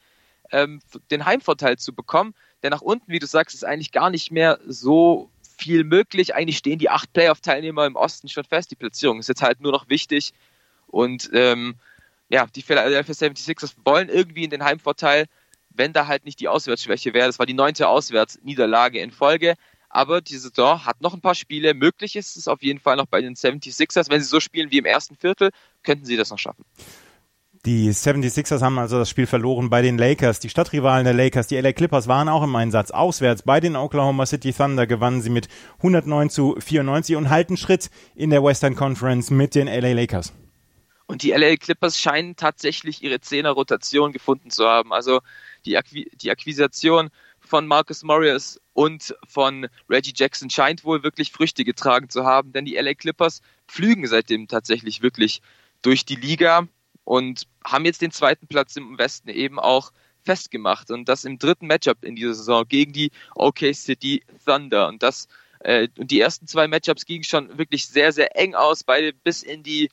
ähm, 0.52 0.80
den 1.10 1.24
Heimvorteil 1.24 1.78
zu 1.78 1.94
bekommen. 1.94 2.34
Denn 2.62 2.70
nach 2.70 2.82
unten, 2.82 3.10
wie 3.12 3.18
du 3.18 3.26
sagst, 3.26 3.54
ist 3.54 3.64
eigentlich 3.64 3.92
gar 3.92 4.10
nicht 4.10 4.30
mehr 4.30 4.58
so 4.66 5.30
viel 5.58 5.84
möglich. 5.84 6.34
Eigentlich 6.34 6.58
stehen 6.58 6.78
die 6.78 6.90
acht 6.90 7.12
Playoff-Teilnehmer 7.12 7.86
im 7.86 7.96
Osten 7.96 8.28
schon 8.28 8.44
fest. 8.44 8.70
Die 8.70 8.76
Platzierung 8.76 9.18
ist 9.18 9.28
jetzt 9.28 9.42
halt 9.42 9.60
nur 9.60 9.72
noch 9.72 9.88
wichtig. 9.88 10.32
Und 10.86 11.30
ähm, 11.32 11.76
ja, 12.28 12.46
die 12.46 12.62
Philadelphia 12.62 13.14
76ers 13.14 13.74
wollen 13.84 14.08
irgendwie 14.08 14.44
in 14.44 14.50
den 14.50 14.64
Heimvorteil, 14.64 15.26
wenn 15.76 15.92
da 15.92 16.06
halt 16.06 16.24
nicht 16.24 16.40
die 16.40 16.48
Auswärtsschwäche 16.48 17.14
wäre. 17.14 17.26
Das 17.26 17.38
war 17.38 17.46
die 17.46 17.54
neunte 17.54 17.88
Auswärtsniederlage 17.88 19.00
in 19.00 19.10
Folge. 19.10 19.54
Aber 19.88 20.20
die 20.20 20.36
Saison 20.36 20.84
hat 20.84 21.00
noch 21.00 21.14
ein 21.14 21.20
paar 21.20 21.34
Spiele. 21.34 21.72
Möglich 21.72 22.16
ist 22.16 22.36
es 22.36 22.48
auf 22.48 22.62
jeden 22.62 22.80
Fall 22.80 22.96
noch 22.96 23.06
bei 23.06 23.20
den 23.20 23.34
76ers. 23.34 24.10
Wenn 24.10 24.20
sie 24.20 24.28
so 24.28 24.40
spielen 24.40 24.70
wie 24.70 24.78
im 24.78 24.84
ersten 24.84 25.16
Viertel, 25.16 25.50
könnten 25.82 26.04
sie 26.04 26.16
das 26.16 26.30
noch 26.30 26.38
schaffen. 26.38 26.64
Die 27.64 27.90
76ers 27.90 28.60
haben 28.60 28.78
also 28.78 28.98
das 28.98 29.10
Spiel 29.10 29.26
verloren 29.26 29.70
bei 29.70 29.82
den 29.82 29.98
Lakers. 29.98 30.38
Die 30.38 30.48
Stadtrivalen 30.48 31.04
der 31.04 31.14
Lakers, 31.14 31.48
die 31.48 31.56
LA 31.56 31.72
Clippers, 31.72 32.06
waren 32.06 32.28
auch 32.28 32.44
im 32.44 32.54
Einsatz. 32.54 32.92
Auswärts 32.92 33.42
bei 33.42 33.58
den 33.58 33.74
Oklahoma 33.74 34.24
City 34.24 34.52
Thunder 34.52 34.86
gewannen 34.86 35.20
sie 35.20 35.30
mit 35.30 35.48
109 35.78 36.30
zu 36.30 36.56
94 36.60 37.16
und 37.16 37.28
halten 37.28 37.56
Schritt 37.56 37.90
in 38.14 38.30
der 38.30 38.44
Western 38.44 38.76
Conference 38.76 39.30
mit 39.30 39.56
den 39.56 39.66
LA 39.66 39.94
Lakers. 39.94 40.32
Und 41.06 41.22
die 41.22 41.30
LA 41.30 41.56
Clippers 41.56 42.00
scheinen 42.00 42.34
tatsächlich 42.34 43.02
ihre 43.02 43.20
Zehner-Rotation 43.20 44.12
gefunden 44.12 44.50
zu 44.50 44.66
haben. 44.66 44.92
Also 44.92 45.20
die, 45.64 45.76
Akqui 45.76 46.10
die 46.14 46.30
Akquisition 46.30 47.10
von 47.38 47.66
Marcus 47.66 48.02
Morris 48.02 48.60
und 48.72 49.14
von 49.26 49.68
Reggie 49.88 50.12
Jackson 50.14 50.50
scheint 50.50 50.84
wohl 50.84 51.04
wirklich 51.04 51.30
Früchte 51.30 51.64
getragen 51.64 52.10
zu 52.10 52.24
haben, 52.24 52.52
denn 52.52 52.64
die 52.64 52.74
LA 52.74 52.94
Clippers 52.94 53.40
pflügen 53.68 54.06
seitdem 54.06 54.48
tatsächlich 54.48 55.00
wirklich 55.00 55.42
durch 55.82 56.04
die 56.04 56.16
Liga 56.16 56.66
und 57.04 57.46
haben 57.64 57.84
jetzt 57.84 58.02
den 58.02 58.10
zweiten 58.10 58.48
Platz 58.48 58.74
im 58.76 58.98
Westen 58.98 59.28
eben 59.28 59.60
auch 59.60 59.92
festgemacht 60.24 60.90
und 60.90 61.08
das 61.08 61.24
im 61.24 61.38
dritten 61.38 61.68
Matchup 61.68 62.04
in 62.04 62.16
dieser 62.16 62.34
Saison 62.34 62.66
gegen 62.66 62.92
die 62.92 63.12
OK 63.36 63.72
City 63.72 64.24
Thunder 64.44 64.88
und 64.88 65.04
das 65.04 65.28
äh, 65.60 65.88
und 65.96 66.10
die 66.10 66.20
ersten 66.20 66.48
zwei 66.48 66.66
Matchups 66.66 67.06
gingen 67.06 67.22
schon 67.22 67.56
wirklich 67.56 67.86
sehr 67.86 68.10
sehr 68.10 68.36
eng 68.36 68.56
aus, 68.56 68.82
beide 68.82 69.12
bis 69.12 69.44
in 69.44 69.62
die 69.62 69.88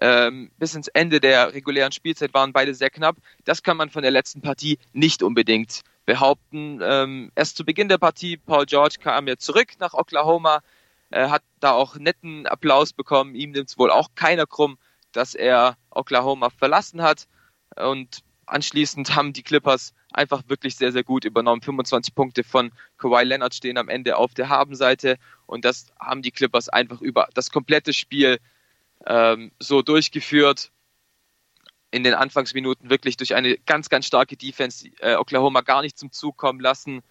ähm, 0.00 0.50
bis 0.58 0.74
ins 0.74 0.88
Ende 0.88 1.20
der 1.20 1.54
regulären 1.54 1.92
Spielzeit 1.92 2.34
waren 2.34 2.52
beide 2.52 2.74
sehr 2.74 2.90
knapp. 2.90 3.16
Das 3.44 3.62
kann 3.62 3.76
man 3.76 3.90
von 3.90 4.02
der 4.02 4.10
letzten 4.10 4.40
Partie 4.40 4.78
nicht 4.92 5.22
unbedingt 5.22 5.82
behaupten. 6.06 6.80
Ähm, 6.82 7.32
erst 7.34 7.56
zu 7.56 7.64
Beginn 7.64 7.88
der 7.88 7.98
Partie, 7.98 8.36
Paul 8.36 8.66
George 8.66 8.96
kam 9.00 9.28
ja 9.28 9.36
zurück 9.36 9.72
nach 9.78 9.94
Oklahoma, 9.94 10.60
äh, 11.10 11.28
hat 11.28 11.42
da 11.60 11.72
auch 11.72 11.96
netten 11.96 12.46
Applaus 12.46 12.92
bekommen. 12.92 13.34
Ihm 13.34 13.52
nimmt 13.52 13.70
es 13.70 13.78
wohl 13.78 13.90
auch 13.90 14.08
keiner 14.14 14.46
krumm, 14.46 14.78
dass 15.12 15.34
er 15.34 15.76
Oklahoma 15.90 16.50
verlassen 16.50 17.02
hat. 17.02 17.26
Und 17.76 18.22
anschließend 18.46 19.14
haben 19.16 19.32
die 19.32 19.42
Clippers 19.42 19.94
einfach 20.12 20.42
wirklich 20.48 20.76
sehr, 20.76 20.92
sehr 20.92 21.04
gut 21.04 21.24
übernommen. 21.24 21.62
25 21.62 22.14
Punkte 22.14 22.44
von 22.44 22.72
Kawhi 22.98 23.24
Leonard 23.24 23.54
stehen 23.54 23.78
am 23.78 23.88
Ende 23.88 24.16
auf 24.16 24.34
der 24.34 24.48
Habenseite 24.48 25.16
und 25.46 25.64
das 25.64 25.86
haben 25.98 26.22
die 26.22 26.30
Clippers 26.30 26.68
einfach 26.68 27.00
über 27.00 27.28
das 27.34 27.50
komplette 27.50 27.92
Spiel 27.92 28.38
ähm, 29.06 29.52
so 29.58 29.82
durchgeführt. 29.82 30.70
In 31.90 32.02
den 32.02 32.14
Anfangsminuten 32.14 32.90
wirklich 32.90 33.16
durch 33.16 33.36
eine 33.36 33.56
ganz, 33.56 33.88
ganz 33.88 34.06
starke 34.06 34.36
Defense 34.36 34.88
äh, 34.98 35.14
Oklahoma 35.14 35.60
gar 35.60 35.82
nicht 35.82 35.96
zum 35.96 36.10
Zug 36.10 36.36
kommen 36.36 36.58
lassen. 36.58 37.02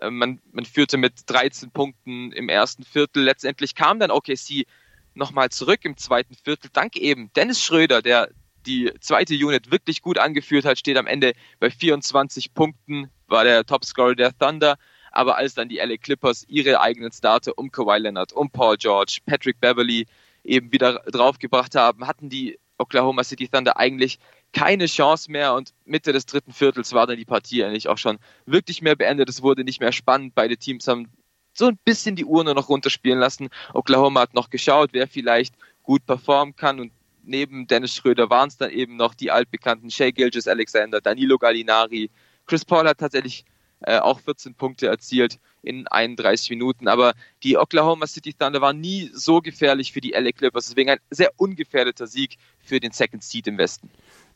Äh, 0.00 0.10
man, 0.10 0.40
man 0.52 0.64
führte 0.64 0.96
mit 0.96 1.22
13 1.26 1.70
Punkten 1.70 2.32
im 2.32 2.48
ersten 2.48 2.82
Viertel. 2.82 3.22
Letztendlich 3.22 3.74
kam 3.74 4.00
dann 4.00 4.10
OKC 4.10 4.66
nochmal 5.14 5.50
zurück 5.50 5.84
im 5.84 5.96
zweiten 5.96 6.34
Viertel, 6.34 6.70
dank 6.72 6.96
eben 6.96 7.32
Dennis 7.34 7.62
Schröder, 7.62 8.02
der 8.02 8.30
die 8.66 8.92
zweite 9.00 9.34
Unit 9.34 9.70
wirklich 9.70 10.02
gut 10.02 10.18
angeführt 10.18 10.64
hat, 10.64 10.78
steht 10.78 10.96
am 10.96 11.06
Ende 11.06 11.34
bei 11.60 11.70
24 11.70 12.54
Punkten, 12.54 13.10
war 13.26 13.44
der 13.44 13.64
Topscorer 13.64 14.14
der 14.14 14.36
Thunder. 14.36 14.76
Aber 15.12 15.36
als 15.36 15.54
dann 15.54 15.68
die 15.68 15.76
LA 15.76 15.96
Clippers 15.96 16.44
ihre 16.48 16.80
eigenen 16.80 17.12
Starter 17.12 17.56
um 17.56 17.70
Kawhi 17.70 17.98
Leonard, 17.98 18.32
um 18.32 18.50
Paul 18.50 18.76
George, 18.76 19.18
Patrick 19.24 19.60
Beverly 19.60 20.06
eben 20.44 20.72
wieder 20.72 21.00
draufgebracht 21.06 21.74
haben, 21.74 22.06
hatten 22.06 22.28
die 22.28 22.58
Oklahoma 22.78 23.24
City 23.24 23.48
Thunder 23.48 23.76
eigentlich 23.78 24.18
keine 24.52 24.86
Chance 24.86 25.30
mehr 25.30 25.54
und 25.54 25.74
Mitte 25.84 26.12
des 26.12 26.26
dritten 26.26 26.52
Viertels 26.52 26.92
war 26.92 27.06
dann 27.06 27.16
die 27.16 27.24
Partie 27.24 27.64
eigentlich 27.64 27.88
auch 27.88 27.98
schon 27.98 28.18
wirklich 28.46 28.82
mehr 28.82 28.94
beendet. 28.94 29.28
Es 29.28 29.42
wurde 29.42 29.64
nicht 29.64 29.80
mehr 29.80 29.92
spannend. 29.92 30.34
Beide 30.34 30.56
Teams 30.56 30.86
haben 30.86 31.08
so 31.52 31.66
ein 31.66 31.78
bisschen 31.84 32.16
die 32.16 32.24
Uhr 32.24 32.44
nur 32.44 32.54
noch 32.54 32.68
runterspielen 32.68 33.18
lassen. 33.18 33.48
Oklahoma 33.72 34.20
hat 34.20 34.34
noch 34.34 34.50
geschaut, 34.50 34.90
wer 34.92 35.08
vielleicht 35.08 35.54
gut 35.82 36.06
performen 36.06 36.56
kann 36.56 36.80
und 36.80 36.92
neben 37.22 37.66
Dennis 37.66 37.94
Schröder 37.94 38.30
waren 38.30 38.48
es 38.48 38.56
dann 38.56 38.70
eben 38.70 38.96
noch 38.96 39.14
die 39.14 39.30
altbekannten 39.30 39.90
Shea 39.90 40.10
Gilgis 40.10 40.46
Alexander, 40.46 41.00
Danilo 41.00 41.38
Gallinari. 41.38 42.10
Chris 42.46 42.64
Paul 42.64 42.86
hat 42.86 42.98
tatsächlich 42.98 43.44
äh, 43.86 43.98
auch 43.98 44.20
14 44.20 44.54
Punkte 44.54 44.88
erzielt 44.88 45.38
in 45.62 45.86
31 45.86 46.50
Minuten, 46.50 46.88
aber 46.88 47.14
die 47.42 47.56
Oklahoma 47.56 48.06
City 48.06 48.34
Thunder 48.34 48.60
waren 48.60 48.80
nie 48.80 49.10
so 49.14 49.40
gefährlich 49.40 49.92
für 49.92 50.00
die 50.00 50.10
LA 50.10 50.32
Clippers, 50.32 50.66
deswegen 50.68 50.90
ein 50.90 50.98
sehr 51.10 51.32
ungefährdeter 51.36 52.06
Sieg 52.06 52.36
für 52.58 52.80
den 52.80 52.92
Second 52.92 53.22
Seed 53.22 53.46
im 53.46 53.58
Westen. 53.58 53.90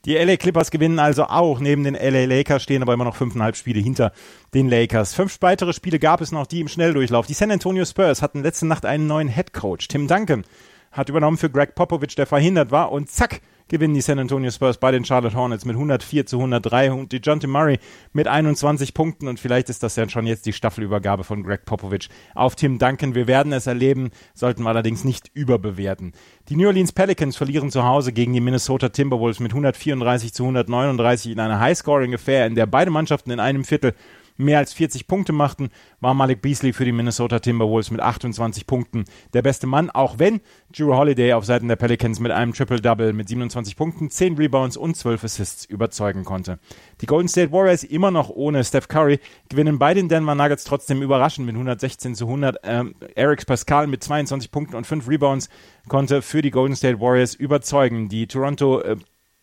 Die 0.05 0.15
LA 0.15 0.37
Clippers 0.37 0.71
gewinnen 0.71 1.01
also 1.01 1.25
auch. 1.25 1.59
Neben 1.59 1.83
den 1.83 1.95
LA 1.95 2.25
Lakers 2.27 2.63
stehen 2.63 2.83
aber 2.83 2.95
immer 2.95 3.05
noch 3.05 3.17
fünfeinhalb 3.17 3.57
Spiele 3.57 3.81
hinter 3.81 4.13
den 4.55 4.69
Lakers. 4.69 5.13
Fünf 5.13 5.39
weitere 5.41 5.73
Spiele 5.73 5.99
gab 5.99 6.21
es 6.21 6.31
noch, 6.31 6.47
die 6.47 6.61
im 6.61 6.69
Schnelldurchlauf. 6.69 7.27
Die 7.27 7.35
San 7.35 7.51
Antonio 7.51 7.85
Spurs 7.85 8.23
hatten 8.23 8.43
letzte 8.43 8.67
Nacht 8.67 8.87
einen 8.87 9.09
neuen 9.09 9.29
Head 9.29 9.53
Coach. 9.53 9.89
Tim 9.89 10.07
Duncan 10.07 10.45
hat 10.93 11.09
übernommen 11.09 11.37
für 11.37 11.51
Greg 11.51 11.75
Popovich, 11.75 12.15
der 12.15 12.27
verhindert 12.27 12.71
war. 12.71 12.93
Und 12.93 13.11
zack, 13.11 13.41
gewinnen 13.69 13.95
die 13.95 14.01
San 14.01 14.19
Antonio 14.19 14.51
Spurs 14.51 14.79
bei 14.79 14.91
den 14.91 15.05
Charlotte 15.05 15.37
Hornets 15.37 15.65
mit 15.65 15.77
104 15.77 16.27
zu 16.27 16.39
103 16.39 16.93
und 16.93 17.13
die 17.13 17.19
John 17.19 17.39
Murray 17.47 17.79
mit 18.13 18.27
21 18.27 18.95
Punkten 18.95 19.29
und 19.29 19.39
vielleicht 19.39 19.69
ist 19.69 19.83
das 19.83 19.97
ja 19.97 20.09
schon 20.09 20.27
jetzt 20.27 20.47
die 20.47 20.53
Staffelübergabe 20.53 21.25
von 21.25 21.43
Greg 21.43 21.65
Popovich 21.65 22.09
auf 22.35 22.57
Tim 22.57 22.79
Duncan. 22.79 23.15
Wir 23.15 23.27
werden 23.27 23.53
es 23.53 23.67
erleben, 23.67 24.11
sollten 24.35 24.63
wir 24.63 24.71
allerdings 24.71 25.05
nicht 25.05 25.31
überbewerten. 25.35 26.13
Die 26.49 26.57
New 26.57 26.67
Orleans 26.67 26.93
Pelicans 26.93 27.37
verlieren 27.37 27.71
zu 27.71 27.85
Hause 27.85 28.13
gegen 28.13 28.33
die 28.33 28.41
Minnesota 28.41 28.89
Timberwolves 28.89 29.41
mit 29.41 29.53
134 29.53 30.33
zu 30.33 30.45
139 30.45 31.33
in 31.33 31.41
einer 31.41 31.61
High-Scoring-Affair, 31.61 32.47
in 32.47 32.55
der 32.55 32.67
beide 32.67 32.91
Mannschaften 32.91 33.31
in 33.31 33.41
einem 33.41 33.65
Viertel 33.65 33.95
mehr 34.39 34.59
als 34.59 34.73
40 34.73 35.07
Punkte 35.07 35.33
machten, 35.33 35.69
war 36.01 36.15
Malik 36.15 36.41
Beasley 36.41 36.73
für 36.73 36.85
die 36.85 36.93
Minnesota 36.93 37.41
Timberwolves 37.41 37.91
mit 37.91 38.01
28 38.01 38.67
Punkten 38.67 39.05
der 39.35 39.43
beste 39.43 39.67
Mann, 39.67 39.91
auch 39.91 40.19
wenn 40.19 40.41
Drew 40.75 40.95
Holiday 40.95 41.35
auf 41.35 41.45
Seiten 41.45 41.69
der 41.69 41.77
Pelicans 41.77 42.21
mit 42.21 42.33
einem 42.33 42.55
Triple-Double 42.55 43.13
mit 43.13 43.29
27 43.29 43.77
Punkten, 43.77 44.11
10 44.11 44.37
Rebounds 44.37 44.77
und 44.77 44.97
12 44.97 45.25
Assists 45.25 45.65
überzeugen 45.65 46.25
konnte. 46.25 46.59
Die 47.01 47.07
Golden 47.07 47.29
State 47.29 47.53
Warriors 47.53 47.85
immer 47.85 48.11
noch 48.11 48.31
ohne 48.31 48.65
Steph 48.65 48.89
Curry 48.89 49.21
gewinnen 49.49 49.79
bei 49.79 49.93
den 49.93 50.09
Denver 50.09 50.35
Nuggets 50.35 50.65
trotzdem 50.65 51.03
überraschend 51.03 51.47
mit 51.47 51.55
116 51.55 52.15
zu 52.15 52.27
100. 52.27 52.59
Ähm, 52.63 52.95
Eric 53.15 53.45
Pascal 53.47 53.87
mit 53.87 54.03
22 54.03 54.51
Punkten 54.51 54.77
und 54.77 54.87
5 54.87 55.09
Rebounds 55.09 55.49
konnte 55.89 56.23
für 56.23 56.43
die 56.43 56.51
Golden 56.51 56.77
State 56.77 57.01
Warriors 57.01 57.35
überzeugen. 57.35 58.09
Die 58.09 58.27
Toronto 58.27 58.81
äh, 58.81 58.97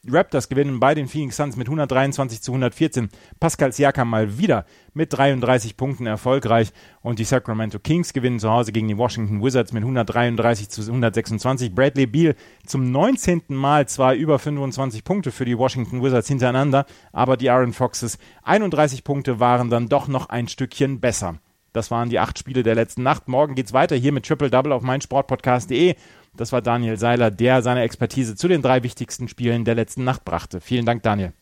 Raptors 0.08 0.50
gewinnen 0.50 0.80
bei 0.80 0.94
den 0.94 1.08
Phoenix 1.08 1.38
Suns 1.38 1.56
mit 1.56 1.68
123 1.68 2.42
zu 2.42 2.52
114. 2.52 3.10
Pascal 3.40 3.72
Siakam 3.72 4.10
mal 4.10 4.38
wieder 4.38 4.66
mit 4.94 5.14
33 5.14 5.78
Punkten 5.78 6.06
erfolgreich 6.06 6.72
und 7.02 7.20
die 7.20 7.24
Sacramento 7.24 7.80
Kings 7.80 8.14
gewinnen 8.14 8.40
zu 8.40 8.50
Hause 8.50 8.72
gegen 8.72 8.88
die 8.88 8.98
Washington 8.98 9.44
Wizards 9.44 9.74
mit 9.74 9.84
133 9.84 10.70
zu 10.70 10.82
126. 10.82 11.74
Bradley 11.74 12.06
Beal 12.06 12.36
zum 12.66 12.92
19. 12.92 13.44
Mal 13.48 13.88
zwar 13.88 14.14
über 14.14 14.40
25 14.40 15.04
Punkte 15.04 15.32
für 15.32 15.46
die 15.46 15.58
Washington 15.58 16.04
Wizards 16.04 16.28
hintereinander, 16.28 16.86
aber 17.12 17.38
die 17.38 17.50
Aaron 17.50 17.74
Foxes 17.74 18.18
31 18.44 19.04
Punkte 19.04 19.40
waren 19.40 19.70
dann 19.70 19.90
doch 19.90 20.08
noch 20.08 20.30
ein 20.30 20.48
Stückchen 20.48 21.00
besser. 21.00 21.40
Das 21.76 21.92
waren 21.92 22.10
die 22.10 22.20
acht 22.20 22.40
Spiele 22.40 22.64
der 22.64 22.74
letzten 22.74 23.04
Nacht. 23.04 23.28
Morgen 23.28 23.54
geht's 23.54 23.74
weiter 23.74 23.98
hier 23.98 24.14
mit 24.14 24.26
Triple 24.26 24.50
Double 24.50 24.72
auf 24.72 24.82
meinsportpodcast.de. 24.82 25.96
Das 26.38 26.52
war 26.52 26.62
Daniel 26.62 26.98
Seiler, 26.98 27.32
der 27.32 27.62
seine 27.62 27.82
Expertise 27.82 28.36
zu 28.36 28.48
den 28.48 28.62
drei 28.62 28.84
wichtigsten 28.84 29.28
Spielen 29.28 29.66
der 29.66 29.76
letzten 29.76 30.04
Nacht 30.04 30.26
brachte. 30.26 30.62
Vielen 30.62 30.86
Dank, 30.86 31.04
Daniel. 31.04 31.34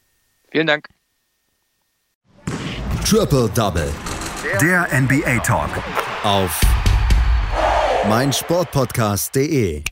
Vielen 0.52 0.68
Dank. 0.68 0.88
Triple 3.06 3.50
Double. 3.54 3.92
Der 4.62 4.88
NBA 4.92 5.40
Talk. 5.40 5.70
Auf 6.24 6.62
meinsportpodcast.de. 8.08 9.84